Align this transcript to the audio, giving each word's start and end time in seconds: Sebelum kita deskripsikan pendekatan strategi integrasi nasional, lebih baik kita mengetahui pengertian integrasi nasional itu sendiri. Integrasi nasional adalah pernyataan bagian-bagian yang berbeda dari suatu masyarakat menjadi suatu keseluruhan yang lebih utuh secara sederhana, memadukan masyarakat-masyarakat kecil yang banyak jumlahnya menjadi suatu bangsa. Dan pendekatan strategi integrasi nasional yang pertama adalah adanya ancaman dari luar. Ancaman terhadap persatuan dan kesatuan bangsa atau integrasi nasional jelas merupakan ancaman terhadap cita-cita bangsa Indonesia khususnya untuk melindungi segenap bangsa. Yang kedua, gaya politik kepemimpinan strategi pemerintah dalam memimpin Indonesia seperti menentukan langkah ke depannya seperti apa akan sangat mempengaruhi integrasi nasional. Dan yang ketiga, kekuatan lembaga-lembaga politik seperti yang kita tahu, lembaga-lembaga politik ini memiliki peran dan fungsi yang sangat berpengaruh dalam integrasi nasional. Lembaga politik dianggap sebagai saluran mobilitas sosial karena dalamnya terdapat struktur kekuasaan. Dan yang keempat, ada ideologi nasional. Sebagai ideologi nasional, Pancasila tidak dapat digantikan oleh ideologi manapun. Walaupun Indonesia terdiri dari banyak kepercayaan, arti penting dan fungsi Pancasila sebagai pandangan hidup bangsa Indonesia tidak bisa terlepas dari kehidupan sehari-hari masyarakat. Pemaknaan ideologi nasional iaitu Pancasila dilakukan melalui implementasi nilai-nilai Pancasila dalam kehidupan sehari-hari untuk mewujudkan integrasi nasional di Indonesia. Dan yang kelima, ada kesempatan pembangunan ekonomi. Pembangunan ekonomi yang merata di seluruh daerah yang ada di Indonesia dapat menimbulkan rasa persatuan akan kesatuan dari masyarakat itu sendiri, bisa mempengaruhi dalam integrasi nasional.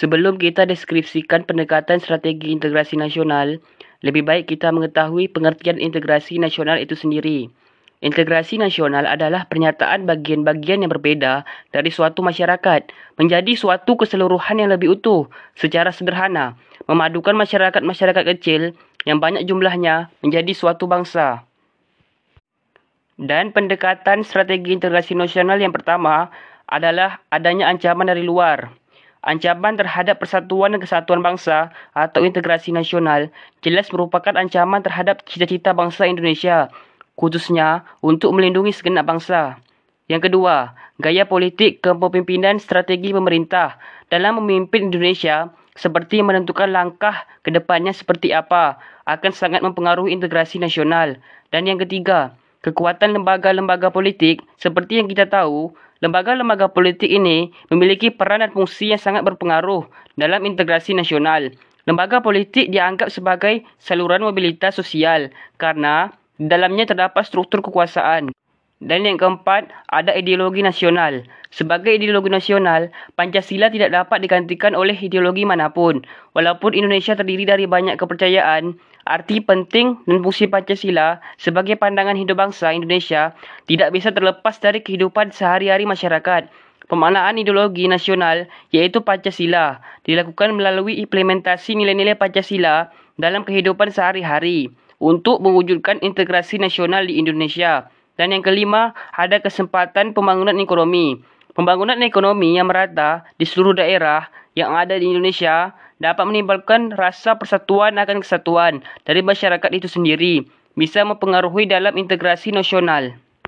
Sebelum 0.00 0.40
kita 0.40 0.64
deskripsikan 0.64 1.44
pendekatan 1.44 2.00
strategi 2.00 2.56
integrasi 2.56 2.96
nasional, 2.96 3.60
lebih 4.00 4.24
baik 4.24 4.48
kita 4.48 4.72
mengetahui 4.72 5.28
pengertian 5.28 5.76
integrasi 5.76 6.40
nasional 6.40 6.80
itu 6.80 6.96
sendiri. 6.96 7.52
Integrasi 8.00 8.56
nasional 8.56 9.04
adalah 9.04 9.44
pernyataan 9.44 10.08
bagian-bagian 10.08 10.80
yang 10.80 10.88
berbeda 10.88 11.44
dari 11.68 11.92
suatu 11.92 12.24
masyarakat 12.24 12.88
menjadi 13.20 13.52
suatu 13.52 14.00
keseluruhan 14.00 14.64
yang 14.64 14.72
lebih 14.72 14.96
utuh 14.96 15.28
secara 15.52 15.92
sederhana, 15.92 16.56
memadukan 16.88 17.36
masyarakat-masyarakat 17.36 18.24
kecil 18.24 18.72
yang 19.04 19.20
banyak 19.20 19.44
jumlahnya 19.44 20.08
menjadi 20.24 20.56
suatu 20.56 20.88
bangsa. 20.88 21.44
Dan 23.20 23.52
pendekatan 23.52 24.24
strategi 24.24 24.72
integrasi 24.72 25.12
nasional 25.12 25.60
yang 25.60 25.76
pertama 25.76 26.32
adalah 26.64 27.20
adanya 27.28 27.68
ancaman 27.68 28.08
dari 28.08 28.24
luar. 28.24 28.80
Ancaman 29.20 29.76
terhadap 29.76 30.16
persatuan 30.16 30.72
dan 30.72 30.80
kesatuan 30.80 31.20
bangsa 31.20 31.68
atau 31.92 32.24
integrasi 32.24 32.72
nasional 32.72 33.28
jelas 33.60 33.92
merupakan 33.92 34.32
ancaman 34.32 34.80
terhadap 34.80 35.20
cita-cita 35.28 35.76
bangsa 35.76 36.08
Indonesia 36.08 36.72
khususnya 37.20 37.84
untuk 38.00 38.32
melindungi 38.32 38.72
segenap 38.72 39.04
bangsa. 39.04 39.60
Yang 40.08 40.32
kedua, 40.32 40.72
gaya 40.96 41.28
politik 41.28 41.84
kepemimpinan 41.84 42.56
strategi 42.56 43.12
pemerintah 43.12 43.76
dalam 44.08 44.40
memimpin 44.40 44.88
Indonesia 44.88 45.52
seperti 45.76 46.24
menentukan 46.24 46.72
langkah 46.72 47.28
ke 47.44 47.52
depannya 47.52 47.92
seperti 47.92 48.32
apa 48.32 48.80
akan 49.04 49.32
sangat 49.36 49.60
mempengaruhi 49.60 50.16
integrasi 50.16 50.56
nasional. 50.56 51.20
Dan 51.52 51.68
yang 51.68 51.76
ketiga, 51.76 52.34
kekuatan 52.60 53.16
lembaga-lembaga 53.16 53.88
politik 53.88 54.44
seperti 54.60 55.00
yang 55.00 55.08
kita 55.08 55.28
tahu, 55.28 55.72
lembaga-lembaga 56.04 56.68
politik 56.68 57.08
ini 57.08 57.52
memiliki 57.72 58.12
peran 58.12 58.44
dan 58.44 58.52
fungsi 58.52 58.92
yang 58.92 59.00
sangat 59.00 59.24
berpengaruh 59.24 59.88
dalam 60.16 60.44
integrasi 60.44 60.92
nasional. 60.92 61.52
Lembaga 61.88 62.20
politik 62.20 62.68
dianggap 62.68 63.08
sebagai 63.08 63.64
saluran 63.80 64.20
mobilitas 64.20 64.76
sosial 64.76 65.32
karena 65.56 66.12
dalamnya 66.36 66.88
terdapat 66.88 67.24
struktur 67.24 67.64
kekuasaan. 67.64 68.32
Dan 68.80 69.04
yang 69.04 69.20
keempat, 69.20 69.68
ada 69.92 70.16
ideologi 70.16 70.64
nasional. 70.64 71.20
Sebagai 71.52 71.92
ideologi 71.92 72.32
nasional, 72.32 72.88
Pancasila 73.12 73.68
tidak 73.68 73.92
dapat 73.92 74.24
digantikan 74.24 74.72
oleh 74.72 74.96
ideologi 74.96 75.44
manapun. 75.44 76.00
Walaupun 76.32 76.72
Indonesia 76.72 77.12
terdiri 77.12 77.44
dari 77.44 77.68
banyak 77.68 78.00
kepercayaan, 78.00 78.80
arti 79.10 79.42
penting 79.42 79.98
dan 80.06 80.22
fungsi 80.22 80.46
Pancasila 80.46 81.18
sebagai 81.34 81.74
pandangan 81.74 82.14
hidup 82.14 82.38
bangsa 82.38 82.70
Indonesia 82.70 83.34
tidak 83.66 83.90
bisa 83.90 84.14
terlepas 84.14 84.62
dari 84.62 84.78
kehidupan 84.86 85.34
sehari-hari 85.34 85.82
masyarakat. 85.82 86.46
Pemaknaan 86.86 87.38
ideologi 87.38 87.90
nasional 87.90 88.46
iaitu 88.70 89.02
Pancasila 89.02 89.82
dilakukan 90.06 90.54
melalui 90.54 91.02
implementasi 91.02 91.74
nilai-nilai 91.74 92.14
Pancasila 92.14 92.94
dalam 93.18 93.42
kehidupan 93.42 93.90
sehari-hari 93.90 94.70
untuk 95.02 95.42
mewujudkan 95.42 95.98
integrasi 96.02 96.62
nasional 96.62 97.02
di 97.06 97.18
Indonesia. 97.18 97.90
Dan 98.14 98.36
yang 98.36 98.44
kelima, 98.44 98.92
ada 99.16 99.40
kesempatan 99.40 100.12
pembangunan 100.12 100.54
ekonomi. 100.60 101.18
Pembangunan 101.56 101.98
ekonomi 102.04 102.54
yang 102.54 102.68
merata 102.68 103.26
di 103.40 103.48
seluruh 103.48 103.74
daerah 103.74 104.28
yang 104.54 104.76
ada 104.76 104.98
di 104.98 105.08
Indonesia 105.08 105.72
dapat 106.00 106.24
menimbulkan 106.26 106.96
rasa 106.96 107.36
persatuan 107.36 108.00
akan 108.00 108.24
kesatuan 108.24 108.80
dari 109.04 109.20
masyarakat 109.20 109.70
itu 109.76 109.86
sendiri, 109.86 110.48
bisa 110.74 111.04
mempengaruhi 111.04 111.68
dalam 111.68 111.94
integrasi 112.00 112.50
nasional. 112.56 113.14